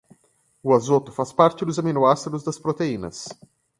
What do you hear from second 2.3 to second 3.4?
das proteínas.